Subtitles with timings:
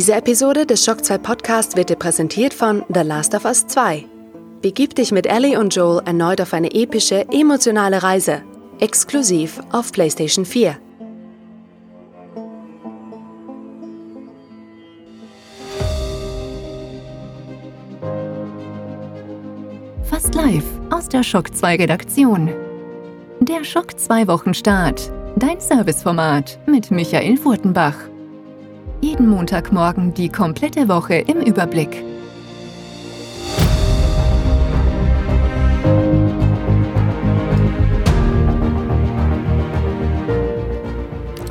[0.00, 4.06] Diese Episode des Shock 2 Podcast wird dir präsentiert von The Last of Us 2.
[4.62, 8.40] Begib dich mit Ellie und Joel erneut auf eine epische, emotionale Reise.
[8.78, 10.78] Exklusiv auf PlayStation 4.
[20.04, 22.48] Fast live aus der Shock 2 Redaktion.
[23.40, 25.12] Der Schock 2 Wochenstart.
[25.36, 27.96] Dein Serviceformat mit Michael Furtenbach.
[29.02, 32.04] Jeden Montagmorgen die komplette Woche im Überblick.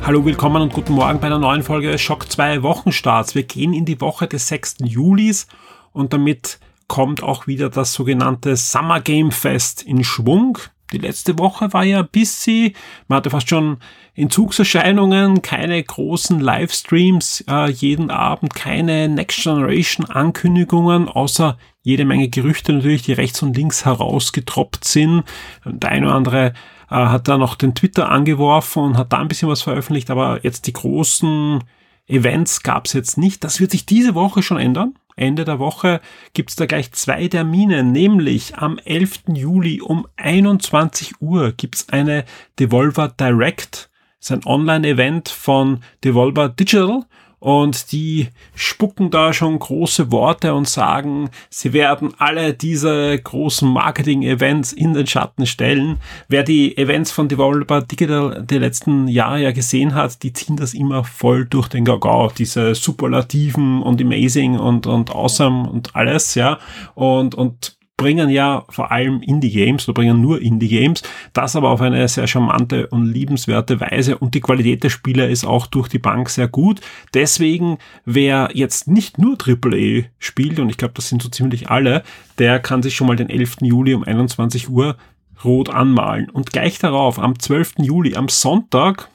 [0.02, 3.34] Hallo, willkommen und guten Morgen bei einer neuen Folge Schock 2 Wochenstarts.
[3.34, 4.76] Wir gehen in die Woche des 6.
[4.84, 5.48] Julis
[5.92, 10.58] und damit kommt auch wieder das sogenannte Summer Game Fest in Schwung.
[10.92, 12.74] Die letzte Woche war ja busy.
[13.08, 13.78] Man hatte fast schon
[14.14, 22.72] Entzugserscheinungen, keine großen Livestreams äh, jeden Abend, keine Next Generation Ankündigungen, außer jede Menge Gerüchte
[22.72, 25.24] natürlich, die rechts und links herausgetroppt sind.
[25.64, 26.46] Der eine oder andere
[26.90, 30.40] äh, hat da noch den Twitter angeworfen und hat da ein bisschen was veröffentlicht, aber
[30.42, 31.62] jetzt die großen
[32.06, 33.44] Events gab es jetzt nicht.
[33.44, 34.94] Das wird sich diese Woche schon ändern.
[35.20, 36.00] Ende der Woche
[36.32, 39.24] gibt's da gleich zwei Termine, nämlich am 11.
[39.34, 42.24] Juli um 21 Uhr gibt's eine
[42.58, 43.90] Devolver Direct.
[44.18, 47.04] Das ist ein Online-Event von Devolver Digital
[47.40, 54.72] und die spucken da schon große Worte und sagen, sie werden alle diese großen Marketing-Events
[54.72, 55.96] in den Schatten stellen.
[56.28, 60.74] Wer die Events von Developer Digital die letzten Jahre ja gesehen hat, die ziehen das
[60.74, 66.58] immer voll durch den Gagau, diese Superlativen und Amazing und, und Awesome und alles, ja.
[66.94, 71.02] Und, und bringen ja vor allem Indie-Games oder bringen nur Indie-Games,
[71.34, 75.44] das aber auf eine sehr charmante und liebenswerte Weise und die Qualität der Spieler ist
[75.44, 76.80] auch durch die Bank sehr gut.
[77.12, 77.76] Deswegen,
[78.06, 82.02] wer jetzt nicht nur AAA spielt, und ich glaube, das sind so ziemlich alle,
[82.38, 83.58] der kann sich schon mal den 11.
[83.60, 84.96] Juli um 21 Uhr
[85.44, 86.30] rot anmalen.
[86.30, 87.74] Und gleich darauf, am 12.
[87.80, 89.10] Juli, am Sonntag,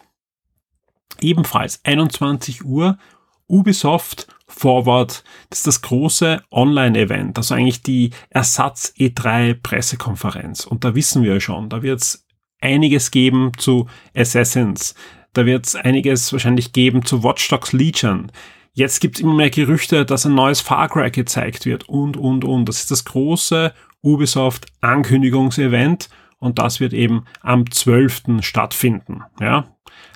[1.22, 3.00] ebenfalls 21 Uhr,
[3.48, 5.24] Ubisoft Forward.
[5.50, 10.66] Das ist das große Online-Event, also eigentlich die Ersatz E3 Pressekonferenz.
[10.66, 12.26] Und da wissen wir schon, da wird es
[12.62, 14.96] einiges geben zu Assassins.
[15.34, 18.32] Da wird es einiges wahrscheinlich geben zu Watch Dogs Legion.
[18.74, 22.44] Jetzt gibt es immer mehr Gerüchte, dass ein neues Far Cry gezeigt wird und, und,
[22.44, 22.68] und.
[22.68, 28.42] Das ist das große Ubisoft Ankündigungsevent und das wird eben am 12.
[28.42, 29.24] stattfinden.
[29.40, 29.76] Ja,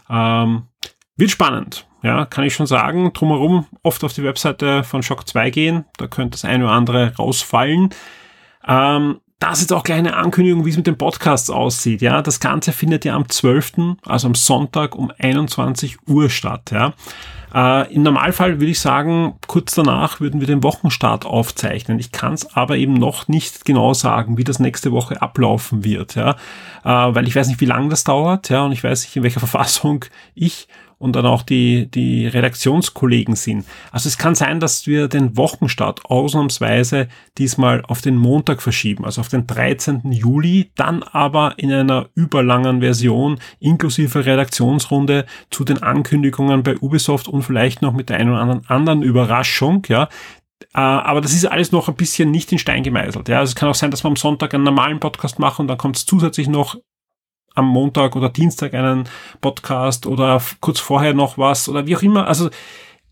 [0.10, 0.64] ähm,
[1.16, 3.12] wird spannend ja, kann ich schon sagen.
[3.14, 5.86] Drumherum oft auf die Webseite von Shock 2 gehen.
[5.98, 7.90] Da könnte das eine oder andere rausfallen.
[8.68, 12.02] Ähm, das ist auch gleich eine Ankündigung, wie es mit den Podcasts aussieht.
[12.02, 16.72] Ja, das Ganze findet ja am 12., also am Sonntag um 21 Uhr statt.
[16.72, 16.94] Ja.
[17.54, 22.00] Äh, Im Normalfall würde ich sagen, kurz danach würden wir den Wochenstart aufzeichnen.
[22.00, 26.16] Ich kann es aber eben noch nicht genau sagen, wie das nächste Woche ablaufen wird.
[26.16, 26.32] Ja,
[26.84, 28.50] äh, weil ich weiß nicht, wie lange das dauert.
[28.50, 30.06] Ja, und ich weiß nicht, in welcher Verfassung
[30.36, 30.68] ich
[31.00, 33.66] und dann auch die, die Redaktionskollegen sind.
[33.92, 39.22] Also es kann sein, dass wir den Wochenstart ausnahmsweise diesmal auf den Montag verschieben, also
[39.22, 40.12] auf den 13.
[40.12, 47.42] Juli, dann aber in einer überlangen Version inklusive Redaktionsrunde zu den Ankündigungen bei Ubisoft und
[47.42, 50.10] vielleicht noch mit der einen oder anderen Überraschung, ja,
[50.76, 53.30] Uh, aber das ist alles noch ein bisschen nicht in Stein gemeißelt.
[53.30, 55.68] Ja, also es kann auch sein, dass wir am Sonntag einen normalen Podcast machen und
[55.68, 56.76] dann kommt es zusätzlich noch
[57.56, 59.08] am Montag oder Dienstag einen
[59.42, 62.28] Podcast oder kurz vorher noch was oder wie auch immer.
[62.28, 62.50] Also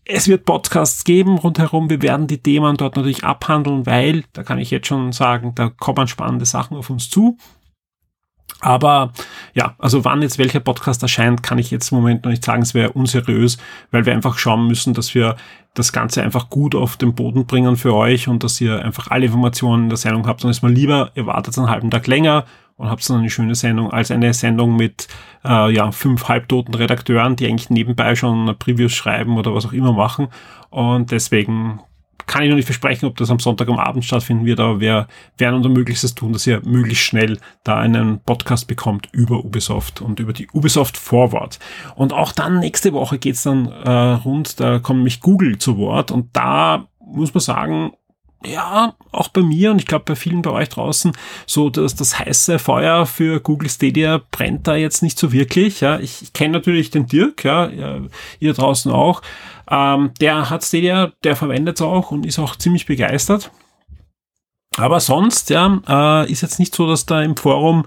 [0.04, 1.90] es wird Podcasts geben rundherum.
[1.90, 5.68] Wir werden die Themen dort natürlich abhandeln, weil, da kann ich jetzt schon sagen, da
[5.68, 7.36] kommen spannende Sachen auf uns zu.
[8.60, 9.12] Aber
[9.54, 12.62] ja, also wann jetzt welcher Podcast erscheint, kann ich jetzt im Moment noch nicht sagen.
[12.62, 13.58] Es wäre unseriös,
[13.90, 15.36] weil wir einfach schauen müssen, dass wir
[15.74, 19.26] das Ganze einfach gut auf den Boden bringen für euch und dass ihr einfach alle
[19.26, 20.42] Informationen in der Sendung habt.
[20.42, 22.46] Und ist mal lieber, ihr wartet einen halben Tag länger
[22.78, 25.08] und habt dann eine schöne Sendung als eine Sendung mit
[25.44, 29.92] äh, ja, fünf halbtoten Redakteuren, die eigentlich nebenbei schon Previews schreiben oder was auch immer
[29.92, 30.28] machen.
[30.70, 31.80] Und deswegen
[32.26, 35.08] kann ich noch nicht versprechen, ob das am Sonntag am Abend stattfinden wird, aber wir
[35.38, 40.20] werden unser Möglichstes tun, dass ihr möglichst schnell da einen Podcast bekommt über Ubisoft und
[40.20, 41.58] über die Ubisoft Forward.
[41.96, 46.10] Und auch dann nächste Woche geht's dann äh, rund, da kommt mich Google zu Wort
[46.10, 47.92] und da muss man sagen,
[48.44, 51.12] ja, auch bei mir und ich glaube bei vielen bei euch draußen,
[51.46, 55.80] so dass das heiße Feuer für Google Stadia brennt da jetzt nicht so wirklich.
[55.80, 57.68] Ja, ich, ich kenne natürlich den Dirk, ja,
[58.38, 59.22] ihr draußen auch.
[59.70, 63.50] Ähm, der hat Stadia, der verwendet es auch und ist auch ziemlich begeistert.
[64.76, 67.84] Aber sonst, ja, äh, ist jetzt nicht so, dass da im Forum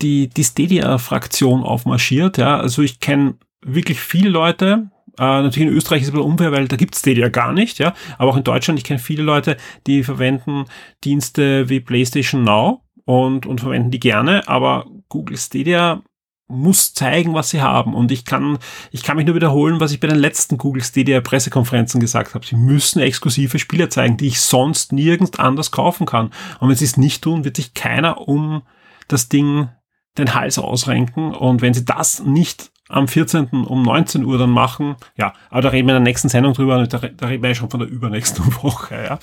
[0.00, 2.38] die, die Stadia-Fraktion aufmarschiert.
[2.38, 6.30] Ja, also ich kenne wirklich viele Leute, Äh, natürlich in Österreich ist es ein bisschen
[6.30, 7.94] unfair, weil da gibt's Stadia gar nicht, ja.
[8.18, 9.56] Aber auch in Deutschland, ich kenne viele Leute,
[9.86, 10.64] die verwenden
[11.04, 16.02] Dienste wie PlayStation Now und, und verwenden die gerne, aber Google Stadia
[16.48, 17.94] muss zeigen, was sie haben.
[17.94, 18.58] Und ich kann,
[18.90, 22.46] ich kann mich nur wiederholen, was ich bei den letzten Google Stadia Pressekonferenzen gesagt habe.
[22.46, 26.30] Sie müssen exklusive Spiele zeigen, die ich sonst nirgends anders kaufen kann.
[26.58, 28.62] Und wenn sie es nicht tun, wird sich keiner um
[29.08, 29.68] das Ding
[30.16, 31.34] den Hals ausrenken.
[31.34, 33.48] Und wenn sie das nicht am 14.
[33.48, 34.96] um 19 Uhr dann machen.
[35.16, 37.70] Ja, aber da reden wir in der nächsten Sendung drüber, da, da reden wir schon
[37.70, 38.94] von der übernächsten Woche.
[38.94, 39.14] Ja.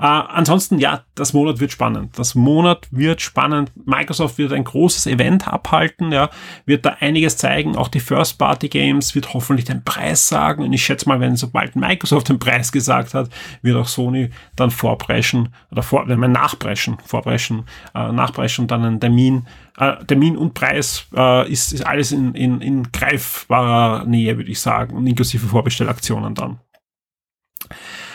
[0.00, 2.18] Äh, ansonsten, ja, das Monat wird spannend.
[2.18, 3.70] Das Monat wird spannend.
[3.86, 6.30] Microsoft wird ein großes Event abhalten, ja,
[6.66, 7.76] wird da einiges zeigen.
[7.76, 10.64] Auch die First-Party-Games wird hoffentlich den Preis sagen.
[10.64, 13.30] Und ich schätze mal, wenn sobald Microsoft den Preis gesagt hat,
[13.62, 17.64] wird auch Sony dann vorpreschen oder vor, wenn man nachpreschen, vorpreschen,
[17.94, 19.46] äh, nachpreschen und dann einen Termin
[19.78, 24.60] äh, Termin und Preis äh, ist, ist alles in, in, in greifbarer Nähe, würde ich
[24.60, 26.60] sagen, inklusive Vorbestellaktionen dann.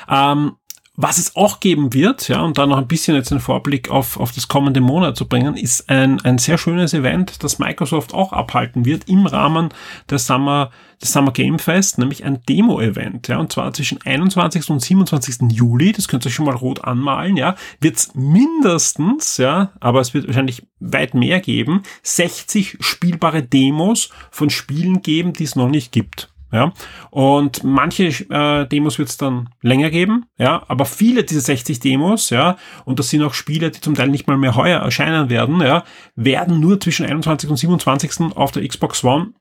[0.10, 0.56] Ähm,
[1.00, 4.20] was es auch geben wird, ja, und da noch ein bisschen jetzt einen Vorblick auf,
[4.20, 8.34] auf das kommende Monat zu bringen, ist ein, ein sehr schönes Event, das Microsoft auch
[8.34, 9.70] abhalten wird im Rahmen
[10.10, 14.72] der Summer, des Summer Game Fest, nämlich ein Demo-Event, ja, und zwar zwischen 21.
[14.72, 15.52] und 27.
[15.52, 20.02] Juli, das könnt ihr euch schon mal rot anmalen, ja, wird es mindestens, ja, aber
[20.02, 25.70] es wird wahrscheinlich weit mehr geben, 60 spielbare Demos von Spielen geben, die es noch
[25.70, 26.30] nicht gibt.
[26.50, 26.72] Ja,
[27.12, 32.30] und manche äh, Demos wird es dann länger geben, ja, aber viele dieser 60 Demos,
[32.30, 32.56] ja,
[32.86, 35.84] und das sind auch Spiele, die zum Teil nicht mal mehr heuer erscheinen werden, ja,
[36.16, 38.38] werden nur zwischen 21 und 27.
[38.38, 39.34] auf der Xbox One,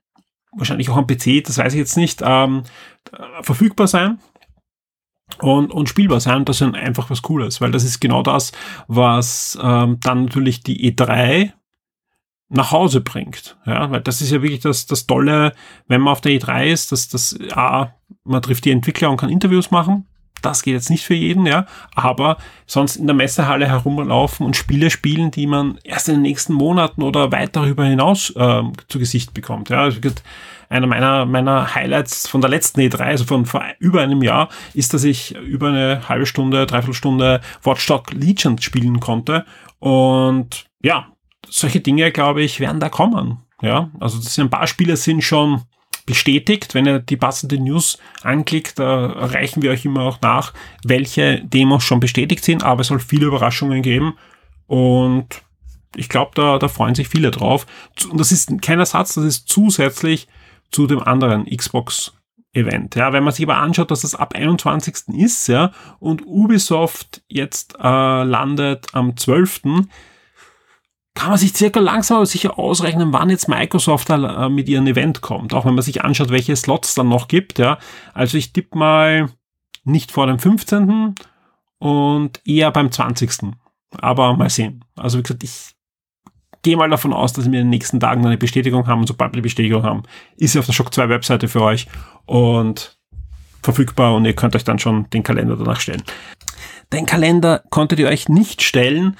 [0.57, 2.63] wahrscheinlich auch am PC, das weiß ich jetzt nicht, ähm,
[3.41, 4.19] verfügbar sein
[5.41, 6.45] und, und spielbar sein.
[6.45, 8.51] Das ist einfach was Cooles, weil das ist genau das,
[8.87, 11.53] was ähm, dann natürlich die E3
[12.49, 13.57] nach Hause bringt.
[13.65, 15.53] Ja, weil das ist ja wirklich das, das Tolle,
[15.87, 19.29] wenn man auf der E3 ist, dass das, A, man trifft die Entwickler und kann
[19.29, 20.05] Interviews machen.
[20.41, 21.65] Das geht jetzt nicht für jeden, ja,
[21.95, 26.53] aber sonst in der Messehalle herumlaufen und Spiele spielen, die man erst in den nächsten
[26.53, 29.69] Monaten oder weit darüber hinaus äh, zu Gesicht bekommt.
[29.69, 29.99] Ja, also
[30.69, 34.93] einer meiner, meiner Highlights von der letzten E3, also von vor über einem Jahr, ist,
[34.93, 39.43] dass ich über eine halbe Stunde, dreiviertel Stunde Watchdog Legion spielen konnte.
[39.79, 41.07] Und ja,
[41.49, 43.39] solche Dinge, glaube ich, werden da kommen.
[43.61, 45.63] Ja, also das sind ein paar Spiele sind schon
[46.05, 46.73] bestätigt.
[46.73, 50.53] Wenn ihr die passende News anklickt, da reichen wir euch immer auch nach,
[50.83, 54.13] welche Demos schon bestätigt sind, aber es soll viele Überraschungen geben
[54.67, 55.41] und
[55.95, 57.65] ich glaube, da, da freuen sich viele drauf.
[58.09, 60.27] Und das ist kein Ersatz, das ist zusätzlich
[60.71, 62.13] zu dem anderen Xbox
[62.53, 62.95] Event.
[62.95, 65.15] Ja, wenn man sich aber anschaut, dass das ab 21.
[65.15, 69.61] ist, ja, und Ubisoft jetzt äh, landet am 12
[71.17, 75.21] kann man sich circa langsam aber sicher ausrechnen, wann jetzt Microsoft äh, mit ihrem Event
[75.21, 75.51] kommt.
[75.51, 77.57] Auch wenn man sich anschaut, welche Slots dann noch gibt.
[77.57, 77.79] Ja.
[78.13, 79.29] Also ich tippe mal
[79.83, 81.15] nicht vor dem 15.
[81.79, 83.51] und eher beim 20.
[83.99, 84.85] Aber mal sehen.
[84.95, 85.73] Also wie gesagt, ich
[86.61, 88.99] gehe mal davon aus, dass wir in den nächsten Tagen eine Bestätigung haben.
[88.99, 90.03] Und sobald wir die Bestätigung haben,
[90.35, 91.87] ist sie auf der Shock 2 Webseite für euch
[92.25, 92.99] und
[93.63, 96.03] verfügbar und ihr könnt euch dann schon den Kalender danach stellen.
[96.93, 99.17] Den Kalender konntet ihr euch nicht stellen,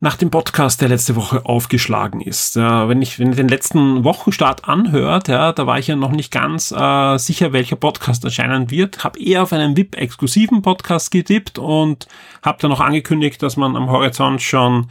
[0.00, 2.54] nach dem Podcast, der letzte Woche aufgeschlagen ist.
[2.54, 6.12] Ja, wenn ich wenn ihr den letzten Wochenstart anhört, ja, da war ich ja noch
[6.12, 9.02] nicht ganz äh, sicher, welcher Podcast erscheinen wird.
[9.02, 12.06] Habe eher auf einen VIP-exklusiven Podcast getippt und
[12.42, 14.88] habe dann noch angekündigt, dass man am Horizont schon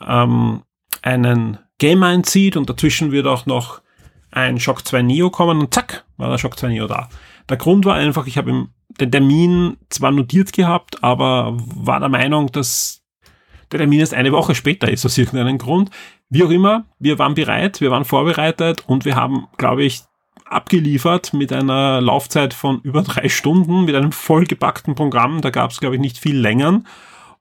[0.00, 0.62] ähm,
[1.02, 3.82] einen Game einzieht und dazwischen wird auch noch
[4.30, 7.08] ein Shock 2 Neo kommen und zack, war der Shock 2 Neo da.
[7.48, 8.68] Der Grund war einfach, ich habe
[9.00, 13.05] den Termin zwar notiert gehabt, aber war der Meinung, dass
[13.72, 15.90] der Termin erst eine Woche später ist, aus irgendeinem Grund.
[16.28, 20.02] Wie auch immer, wir waren bereit, wir waren vorbereitet und wir haben, glaube ich,
[20.48, 25.40] abgeliefert mit einer Laufzeit von über drei Stunden, mit einem vollgepackten Programm.
[25.40, 26.82] Da gab es, glaube ich, nicht viel länger.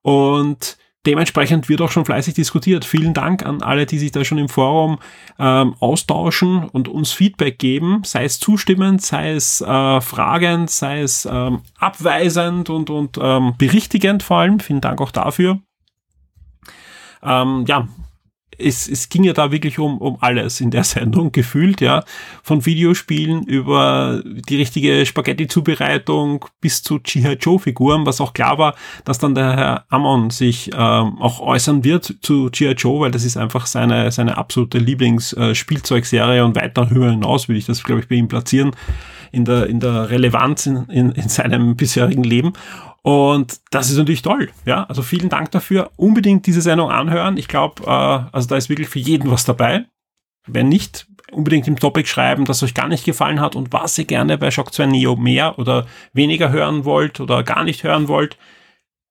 [0.01, 2.85] Und dementsprechend wird auch schon fleißig diskutiert.
[2.85, 4.99] Vielen Dank an alle, die sich da schon im Forum
[5.39, 11.27] ähm, austauschen und uns Feedback geben, sei es zustimmend, sei es äh, fragend, sei es
[11.31, 14.59] ähm, abweisend und, und ähm, berichtigend vor allem.
[14.59, 15.59] Vielen Dank auch dafür
[17.25, 17.87] ähm, ja,
[18.57, 22.03] es, es ging ja da wirklich um, um alles in der Sendung gefühlt, ja.
[22.43, 27.33] Von Videospielen über die richtige Spaghetti-Zubereitung bis zu G.I.
[27.33, 32.15] Joe-Figuren, was auch klar war, dass dann der Herr Amon sich ähm, auch äußern wird
[32.21, 32.71] zu G.I.
[32.73, 37.59] Joe, weil das ist einfach seine, seine absolute Lieblingsspielzeugserie äh, und weit darüber hinaus würde
[37.59, 38.71] ich das, glaube ich, bei ihm platzieren
[39.31, 42.53] in der, in der Relevanz in, in, in seinem bisherigen Leben.
[43.05, 44.49] Und das ist natürlich toll.
[44.65, 45.91] Ja, also vielen Dank dafür.
[45.95, 47.37] Unbedingt diese Sendung anhören.
[47.37, 47.87] Ich glaube, äh,
[48.35, 49.85] also da ist wirklich für jeden was dabei.
[50.47, 54.05] Wenn nicht, unbedingt im Topic schreiben, dass euch gar nicht gefallen hat und was ihr
[54.05, 58.39] gerne bei Shock 2 Neo mehr oder weniger hören wollt oder gar nicht hören wollt.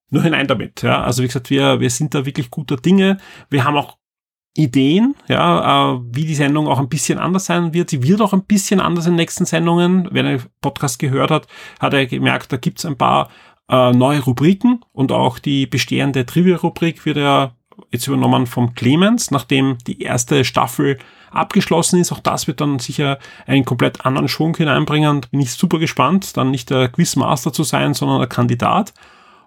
[0.09, 0.81] Nur hinein damit.
[0.81, 1.01] Ja.
[1.01, 3.15] Also wie gesagt, wir, wir sind da wirklich guter Dinge.
[3.49, 3.95] Wir haben auch
[4.57, 7.91] Ideen, ja, äh, wie die Sendung auch ein bisschen anders sein wird.
[7.91, 10.09] Sie wird auch ein bisschen anders in den nächsten Sendungen.
[10.11, 11.47] Wer den Podcast gehört hat,
[11.79, 13.29] hat er gemerkt, da gibt's ein paar
[13.69, 17.55] äh, neue Rubriken und auch die bestehende Trivia-Rubrik wird ja
[17.91, 20.97] jetzt übernommen vom Clemens, nachdem die erste Staffel
[21.31, 22.11] abgeschlossen ist.
[22.11, 25.21] Auch das wird dann sicher einen komplett anderen Schwung hineinbringen.
[25.31, 28.93] Bin ich super gespannt, dann nicht der Quizmaster zu sein, sondern der Kandidat.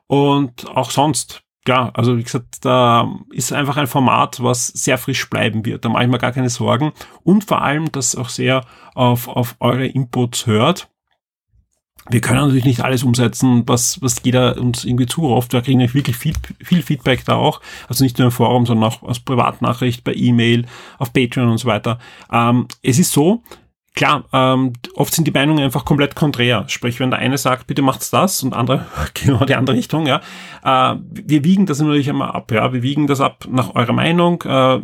[0.06, 5.28] Und auch sonst ja, also wie gesagt, da ist einfach ein Format, was sehr frisch
[5.28, 5.84] bleiben wird.
[5.84, 6.92] Da mache ich mir gar keine Sorgen.
[7.24, 10.88] Und vor allem, dass auch sehr auf, auf eure Inputs hört.
[12.10, 15.52] Wir können natürlich nicht alles umsetzen, was, was jeder uns irgendwie zuruft.
[15.52, 17.60] Wir kriegen wirklich viel, viel Feedback da auch.
[17.86, 20.66] Also nicht nur im Forum, sondern auch als Privatnachricht, bei E-Mail,
[20.98, 21.98] auf Patreon und so weiter.
[22.32, 23.42] Ähm, es ist so,
[23.94, 26.64] klar, ähm, oft sind die Meinungen einfach komplett konträr.
[26.68, 30.20] Sprich, wenn der eine sagt, bitte macht's das und andere genau die andere Richtung, ja.
[30.64, 32.72] Äh, wir wiegen das natürlich immer ab, ja.
[32.72, 34.80] Wir wiegen das ab nach eurer Meinung, äh,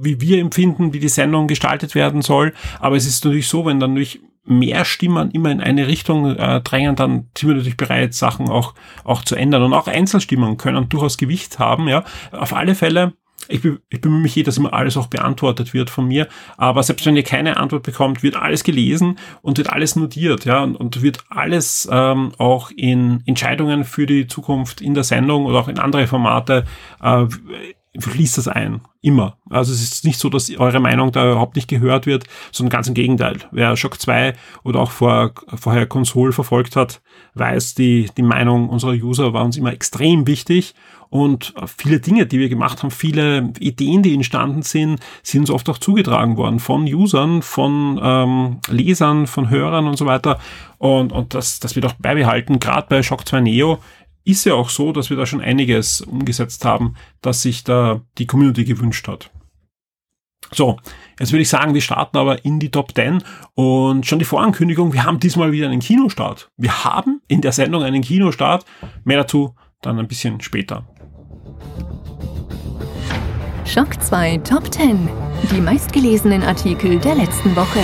[0.00, 2.52] wie wir empfinden, wie die Sendung gestaltet werden soll.
[2.78, 6.60] Aber es ist natürlich so, wenn dann natürlich mehr Stimmen immer in eine Richtung äh,
[6.60, 9.62] drängen, dann sind wir natürlich bereit, Sachen auch, auch zu ändern.
[9.62, 12.04] Und auch Einzelstimmen können durchaus Gewicht haben, ja.
[12.32, 13.12] Auf alle Fälle
[13.48, 16.28] ich, ich bemühe mich eh, dass immer alles auch beantwortet wird von mir.
[16.56, 20.62] Aber selbst wenn ihr keine Antwort bekommt, wird alles gelesen und wird alles notiert, ja,
[20.62, 25.58] und, und wird alles ähm, auch in Entscheidungen für die Zukunft in der Sendung oder
[25.58, 26.64] auch in andere Formate
[27.02, 27.26] äh,
[27.98, 28.80] fließt das ein.
[29.02, 29.36] Immer.
[29.50, 32.88] Also es ist nicht so, dass eure Meinung da überhaupt nicht gehört wird, sondern ganz
[32.88, 33.38] im Gegenteil.
[33.50, 37.02] Wer Shock 2 oder auch vor, vorher Konsole verfolgt hat,
[37.34, 40.74] weiß, die, die Meinung unserer User war uns immer extrem wichtig
[41.12, 45.68] und viele Dinge, die wir gemacht haben, viele Ideen, die entstanden sind, sind uns oft
[45.68, 50.38] auch zugetragen worden von Usern, von ähm, Lesern, von Hörern und so weiter.
[50.78, 52.60] Und, und das, das wird auch beibehalten.
[52.60, 53.78] Gerade bei Shock 2 Neo
[54.24, 58.26] ist ja auch so, dass wir da schon einiges umgesetzt haben, dass sich da die
[58.26, 59.30] Community gewünscht hat.
[60.50, 60.78] So,
[61.18, 63.22] jetzt würde ich sagen, wir starten aber in die Top 10
[63.54, 66.50] und schon die Vorankündigung, wir haben diesmal wieder einen Kinostart.
[66.56, 68.66] Wir haben in der Sendung einen Kinostart.
[69.04, 70.86] Mehr dazu dann ein bisschen später.
[73.64, 75.08] Schock 2 Top 10.
[75.50, 77.80] Die meistgelesenen Artikel der letzten Woche.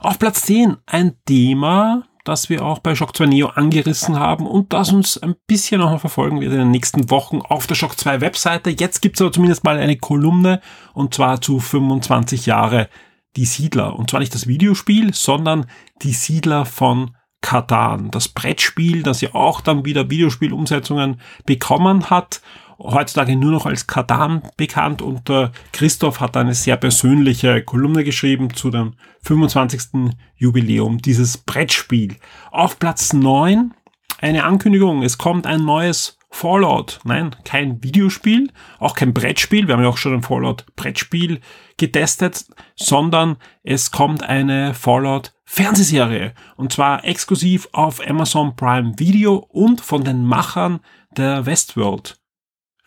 [0.00, 4.72] Auf Platz 10 ein Thema, das wir auch bei Shock 2 Neo angerissen haben und
[4.72, 8.20] das uns ein bisschen noch verfolgen wird in den nächsten Wochen auf der Shock 2
[8.20, 8.70] Webseite.
[8.70, 10.60] Jetzt gibt es aber zumindest mal eine Kolumne
[10.92, 12.88] und zwar zu 25 Jahre
[13.36, 13.96] die Siedler.
[13.96, 15.66] Und zwar nicht das Videospiel, sondern
[16.02, 22.42] die Siedler von Katan, das Brettspiel, das ja auch dann wieder Videospielumsetzungen bekommen hat,
[22.82, 28.54] heutzutage nur noch als Katan bekannt und äh, Christoph hat eine sehr persönliche Kolumne geschrieben
[28.54, 30.12] zu dem 25.
[30.36, 32.16] Jubiläum dieses Brettspiel.
[32.50, 33.74] Auf Platz 9
[34.20, 37.00] eine Ankündigung, es kommt ein neues Fallout.
[37.04, 39.66] Nein, kein Videospiel, auch kein Brettspiel.
[39.66, 41.40] Wir haben ja auch schon ein Fallout Brettspiel
[41.76, 42.46] getestet,
[42.76, 50.04] sondern es kommt eine Fallout Fernsehserie und zwar exklusiv auf Amazon Prime Video und von
[50.04, 50.78] den Machern
[51.16, 52.20] der Westworld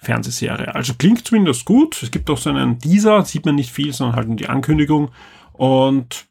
[0.04, 0.74] Fernsehserie.
[0.76, 2.02] Also klingt zumindest gut.
[2.04, 5.12] Es gibt auch so einen Teaser, sieht man nicht viel, sondern halt nur die Ankündigung
[5.54, 6.26] und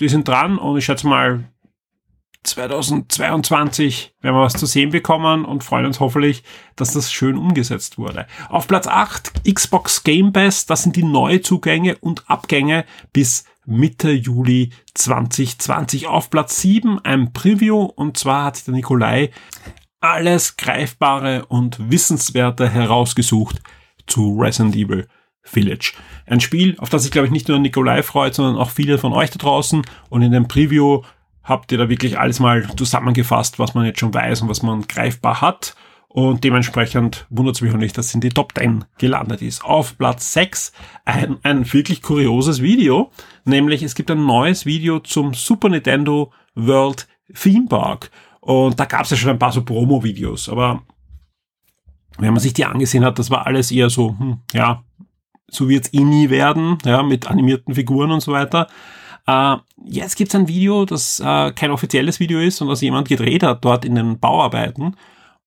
[0.00, 1.44] die sind dran und ich schätze mal
[2.44, 6.42] 2022 werden wir was zu sehen bekommen und freuen uns hoffentlich,
[6.74, 8.26] dass das schön umgesetzt wurde.
[8.48, 14.70] Auf Platz 8 Xbox Game Pass, das sind die Neuzugänge und Abgänge bis Mitte Juli
[14.94, 16.08] 2020.
[16.08, 19.30] Auf Platz 7 ein Preview und zwar hat der Nikolai
[20.02, 23.62] alles Greifbare und Wissenswerte herausgesucht
[24.06, 25.06] zu Resident Evil
[25.42, 25.94] Village.
[26.26, 29.12] Ein Spiel, auf das sich, glaube ich, nicht nur Nikolai freut, sondern auch viele von
[29.12, 29.82] euch da draußen.
[30.08, 31.02] Und in dem Preview
[31.42, 34.86] habt ihr da wirklich alles mal zusammengefasst, was man jetzt schon weiß und was man
[34.86, 35.74] greifbar hat.
[36.08, 39.64] Und dementsprechend wundert es mich auch nicht, dass in die Top 10 gelandet ist.
[39.64, 40.72] Auf Platz 6
[41.04, 43.10] ein, ein wirklich kurioses Video.
[43.44, 48.10] Nämlich es gibt ein neues Video zum Super Nintendo World Theme Park.
[48.42, 50.48] Und da gab es ja schon ein paar so Promo-Videos.
[50.48, 50.82] Aber
[52.18, 54.82] wenn man sich die angesehen hat, das war alles eher so, hm, ja,
[55.48, 58.66] so wird es eh nie werden, ja, mit animierten Figuren und so weiter.
[59.26, 63.44] Äh, jetzt gibt's ein Video, das äh, kein offizielles Video ist und das jemand gedreht
[63.44, 64.96] hat dort in den Bauarbeiten.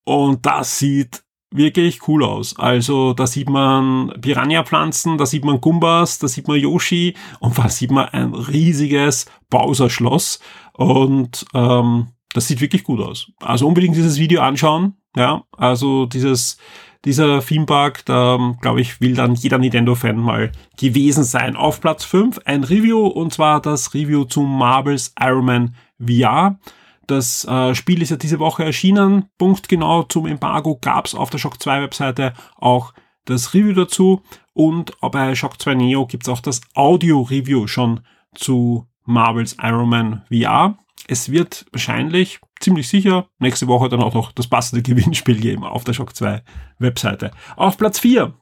[0.06, 2.58] Und das sieht wirklich cool aus.
[2.58, 7.68] Also da sieht man Piranha-Pflanzen, da sieht man Gumbas, da sieht man Yoshi und da
[7.68, 10.40] sieht man ein riesiges Bowser-Schloss.
[10.74, 13.32] Und ähm, das sieht wirklich gut aus.
[13.40, 14.98] Also unbedingt dieses Video anschauen.
[15.16, 16.58] Ja, also dieses
[17.06, 18.04] dieser Theme Park.
[18.06, 21.56] Da, glaube ich, will dann jeder Nintendo-Fan mal gewesen sein.
[21.56, 25.76] Auf Platz 5 ein Review und zwar das Review zu Marvel's Iron Man
[26.06, 26.60] VR.
[27.08, 29.30] Das äh, Spiel ist ja diese Woche erschienen.
[29.38, 34.24] Punktgenau zum Embargo gab es auf der Shock 2 Webseite auch das Review dazu.
[34.54, 38.02] Und bei Shock 2 Neo gibt es auch das Audio-Review schon
[38.34, 40.78] zu Marvel's Iron Man VR.
[41.08, 45.84] Es wird wahrscheinlich, ziemlich sicher, nächste Woche dann auch noch das passende Gewinnspiel geben auf
[45.84, 46.42] der Shock 2
[46.80, 47.32] Webseite.
[47.56, 48.34] Auf Platz 4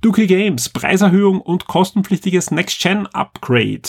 [0.00, 3.82] Dookie Games, Preiserhöhung und kostenpflichtiges Next-Gen-Upgrade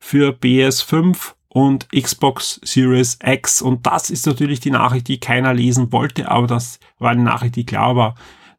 [0.00, 3.62] für BS5 und Xbox Series X.
[3.62, 7.54] Und das ist natürlich die Nachricht, die keiner lesen wollte, aber das war eine Nachricht,
[7.54, 8.16] die klar war,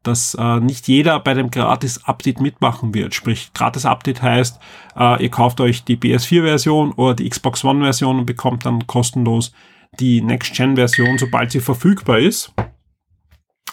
[0.07, 3.13] dass äh, nicht jeder bei dem Gratis-Update mitmachen wird.
[3.15, 4.59] Sprich, Gratis-Update heißt,
[4.97, 9.51] äh, ihr kauft euch die PS4-Version oder die Xbox One-Version und bekommt dann kostenlos
[9.99, 12.53] die Next-Gen-Version, sobald sie verfügbar ist.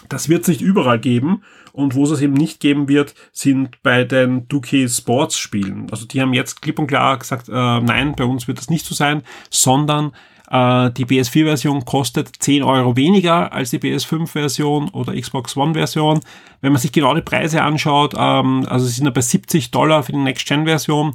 [0.09, 1.43] Das wird es nicht überall geben.
[1.71, 5.87] Und wo es es eben nicht geben wird, sind bei den 2K Sports Spielen.
[5.89, 8.85] Also die haben jetzt klipp und klar gesagt, äh, nein, bei uns wird das nicht
[8.85, 10.11] so sein, sondern
[10.53, 16.19] äh, die PS4-Version kostet 10 Euro weniger als die PS5-Version oder Xbox One-Version.
[16.61, 20.11] Wenn man sich genau die Preise anschaut, ähm, also sie sind bei 70 Dollar für
[20.11, 21.13] die Next-Gen-Version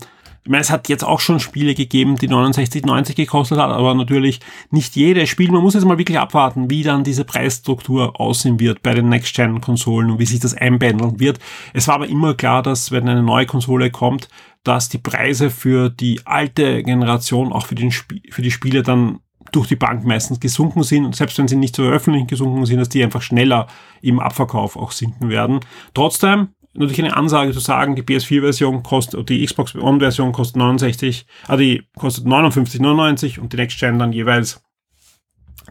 [0.49, 4.41] ich meine, es hat jetzt auch schon Spiele gegeben, die 69,90 gekostet hat, aber natürlich
[4.71, 5.51] nicht jedes Spiel.
[5.51, 10.11] Man muss jetzt mal wirklich abwarten, wie dann diese Preisstruktur aussehen wird bei den Next-Gen-Konsolen
[10.11, 11.39] und wie sich das einpendeln wird.
[11.75, 14.31] Es war aber immer klar, dass wenn eine neue Konsole kommt,
[14.65, 19.21] dass die Preise für die alte Generation, auch für, den Sp für die Spiele dann
[19.53, 22.89] durch die Bank meistens gesunken sind selbst wenn sie nicht so öffentlich gesunken sind, dass
[22.89, 23.67] die einfach schneller
[24.03, 25.61] im Abverkauf auch sinken werden.
[25.95, 31.57] Trotzdem, natürlich eine Ansage zu sagen, die PS4-Version kostet, die Xbox One-Version kostet 69, ah,
[31.57, 34.63] die kostet 59,99 und die Next Gen dann jeweils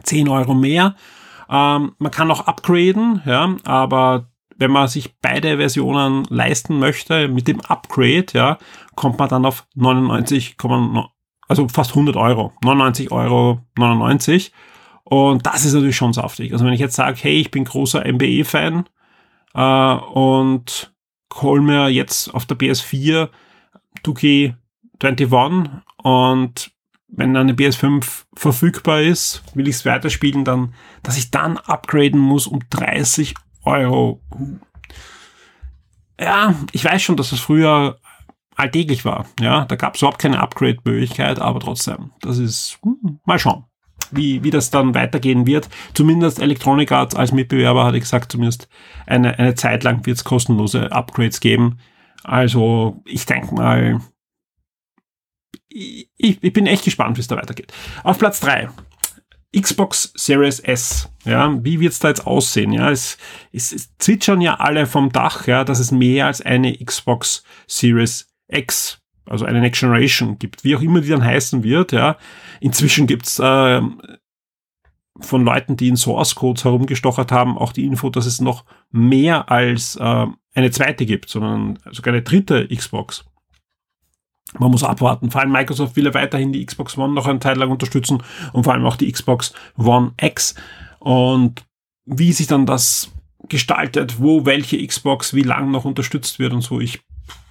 [0.02, 0.94] 10 Euro mehr.
[1.48, 7.48] Ähm, man kann auch upgraden, ja, aber wenn man sich beide Versionen leisten möchte mit
[7.48, 8.58] dem Upgrade, ja,
[8.96, 10.56] kommt man dann auf 99,
[11.48, 14.52] also fast 100 Euro, 99 Euro 99.
[15.04, 16.52] Und das ist natürlich schon saftig.
[16.52, 18.84] Also wenn ich jetzt sage, hey, ich bin großer MBE-Fan
[19.54, 20.92] äh, und
[21.34, 23.30] hol mir jetzt auf der PS4
[24.04, 25.70] 2K21
[26.02, 26.70] und
[27.08, 32.46] wenn eine PS5 verfügbar ist, will ich es weiterspielen, dann, dass ich dann upgraden muss
[32.46, 33.34] um 30
[33.64, 34.20] Euro.
[36.20, 37.98] Ja, ich weiß schon, dass das früher
[38.58, 39.26] alltäglich war.
[39.40, 43.64] Ja, da gab es überhaupt keine Upgrade-Möglichkeit, aber trotzdem, das ist, hm, mal schauen
[44.10, 45.68] wie, wie das dann weitergehen wird.
[45.94, 48.68] Zumindest Electronic Arts als Mitbewerber hatte gesagt, zumindest
[49.06, 51.78] eine, eine Zeit lang wird es kostenlose Upgrades geben.
[52.24, 54.00] Also ich denke mal,
[55.68, 57.72] ich, ich bin echt gespannt, wie es da weitergeht.
[58.02, 58.68] Auf Platz drei
[59.56, 61.08] Xbox Series S.
[61.24, 62.72] Ja, wie wird's da jetzt aussehen?
[62.72, 63.16] Ja, es,
[63.52, 68.28] es, es zwitschern ja alle vom Dach, ja, dass es mehr als eine Xbox Series
[68.48, 72.16] X also eine Next Generation gibt, wie auch immer die dann heißen wird, ja.
[72.60, 73.80] Inzwischen gibt's äh,
[75.20, 79.50] von Leuten, die in Source Codes herumgestochert haben, auch die Info, dass es noch mehr
[79.50, 83.24] als äh, eine zweite gibt, sondern sogar eine dritte Xbox.
[84.58, 85.30] Man muss abwarten.
[85.30, 88.64] Vor allem Microsoft will ja weiterhin die Xbox One noch eine Zeit lang unterstützen und
[88.64, 90.54] vor allem auch die Xbox One X.
[91.00, 91.66] Und
[92.06, 93.12] wie sich dann das
[93.48, 96.80] gestaltet, wo welche Xbox wie lang noch unterstützt wird und so.
[96.80, 97.00] Ich,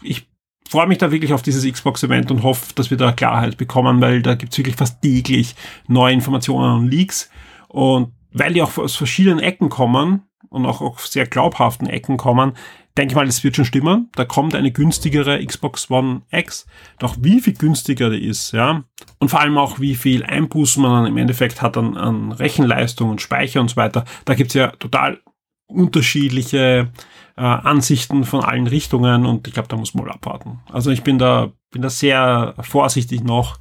[0.01, 0.27] ich
[0.67, 4.21] freue mich da wirklich auf dieses Xbox-Event und hoffe, dass wir da Klarheit bekommen, weil
[4.21, 5.56] da gibt's wirklich fast täglich
[5.88, 7.30] neue Informationen und Leaks.
[7.67, 12.53] Und weil die auch aus verschiedenen Ecken kommen und auch auf sehr glaubhaften Ecken kommen,
[12.97, 14.10] denke ich mal, das wird schon stimmen.
[14.15, 16.65] Da kommt eine günstigere Xbox One X.
[16.99, 18.84] Doch wie viel günstiger die ist, ja.
[19.19, 23.10] Und vor allem auch, wie viel Einbußen man dann im Endeffekt hat an, an Rechenleistung
[23.10, 24.06] und Speicher und so weiter.
[24.25, 25.19] Da gibt's ja total
[25.67, 26.89] unterschiedliche
[27.38, 30.60] äh, Ansichten von allen Richtungen und ich glaube, da muss man mal abwarten.
[30.71, 33.58] Also ich bin da, bin da sehr vorsichtig noch.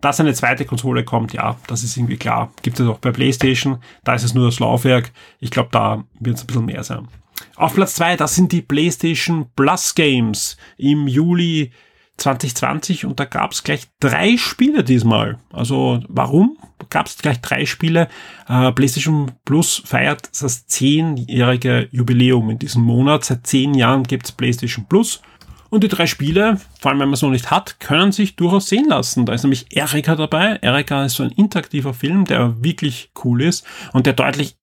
[0.00, 2.50] Dass eine zweite Konsole kommt, ja, das ist irgendwie klar.
[2.62, 5.12] Gibt es auch bei PlayStation, da ist es nur das Laufwerk.
[5.40, 7.06] Ich glaube, da wird es ein bisschen mehr sein.
[7.56, 11.70] Auf Platz zwei, das sind die PlayStation Plus Games im Juli
[12.20, 15.38] 2020 und da gab es gleich drei Spiele diesmal.
[15.52, 16.56] Also warum
[16.90, 18.08] gab es gleich drei Spiele?
[18.48, 23.24] Äh, PlayStation Plus feiert das zehnjährige Jubiläum in diesem Monat.
[23.24, 25.22] Seit zehn Jahren gibt es PlayStation Plus.
[25.70, 28.68] Und die drei Spiele, vor allem wenn man es noch nicht hat, können sich durchaus
[28.68, 29.24] sehen lassen.
[29.24, 30.58] Da ist nämlich Erika dabei.
[30.62, 34.56] Erika ist so ein interaktiver Film, der wirklich cool ist und der deutlich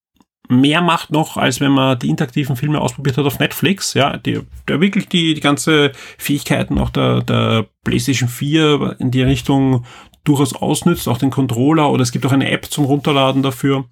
[0.47, 4.39] mehr macht noch, als wenn man die interaktiven Filme ausprobiert hat auf Netflix, ja, die,
[4.67, 9.85] der wirklich die, die ganze Fähigkeiten auch der, der PlayStation 4 in die Richtung
[10.23, 13.85] durchaus ausnützt, auch den Controller oder es gibt auch eine App zum Runterladen dafür,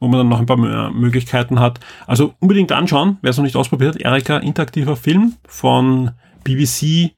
[0.00, 1.80] wo man dann noch ein paar mehr Möglichkeiten hat.
[2.06, 4.00] Also unbedingt anschauen, wer es noch nicht ausprobiert.
[4.00, 6.12] Erika, interaktiver Film von
[6.44, 7.12] BBC,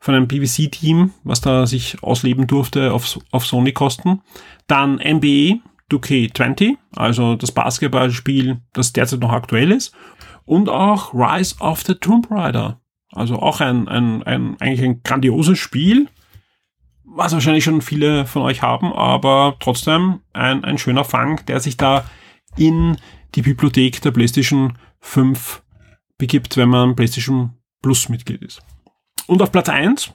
[0.00, 4.22] von einem BBC-Team, was da sich ausleben durfte auf, auf Sony-Kosten.
[4.66, 4.98] Dann
[5.90, 9.94] NBA 2K20, also das Basketballspiel, das derzeit noch aktuell ist.
[10.44, 12.80] Und auch Rise of the Tomb Raider.
[13.12, 16.08] Also auch ein, ein, ein eigentlich ein grandioses Spiel,
[17.04, 21.76] was wahrscheinlich schon viele von euch haben, aber trotzdem ein, ein schöner Fang, der sich
[21.76, 22.04] da
[22.56, 22.96] in
[23.34, 25.62] die Bibliothek der PlayStation 5
[26.18, 28.62] begibt, wenn man PlayStation Plus Mitglied ist.
[29.26, 30.12] Und auf Platz 1,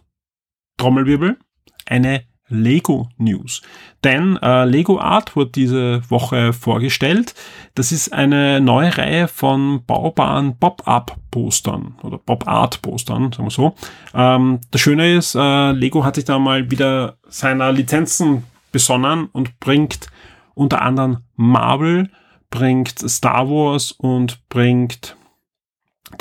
[0.78, 1.38] Trommelwirbel,
[1.86, 2.24] eine
[2.56, 3.62] Lego News.
[4.04, 7.34] Denn äh, Lego Art wurde diese Woche vorgestellt.
[7.74, 13.76] Das ist eine neue Reihe von baubaren Pop-Up-Postern oder Pop-Art-Postern, sagen wir so.
[14.14, 19.60] Ähm, das Schöne ist, äh, Lego hat sich da mal wieder seiner Lizenzen besonnen und
[19.60, 20.08] bringt
[20.54, 22.10] unter anderem Marvel,
[22.50, 25.16] bringt Star Wars und bringt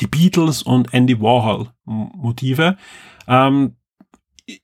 [0.01, 2.77] die Beatles und Andy Warhol Motive.
[3.27, 3.77] Ähm,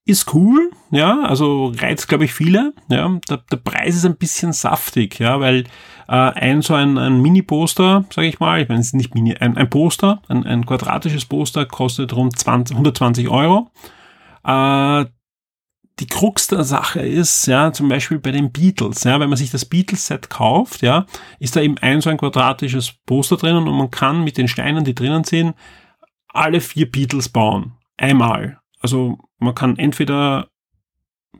[0.04, 2.74] ist cool, ja, also reizt, glaube ich, viele.
[2.88, 5.64] Ja, der, der Preis ist ein bisschen saftig, ja, weil
[6.08, 9.36] äh, ein so ein, ein Mini-Poster, sage ich mal, ich meine, es ist nicht Mini,
[9.36, 13.70] ein, ein Poster, ein, ein quadratisches Poster kostet rund 20, 120 Euro.
[14.44, 15.06] Äh,
[15.98, 19.50] die Krux der Sache ist, ja, zum Beispiel bei den Beatles, ja, wenn man sich
[19.50, 21.06] das Beatles-Set kauft, ja,
[21.38, 24.84] ist da eben ein so ein quadratisches Poster drinnen und man kann mit den Steinen,
[24.84, 25.54] die drinnen sind,
[26.28, 27.72] alle vier Beatles bauen.
[27.96, 28.60] Einmal.
[28.80, 30.48] Also man kann entweder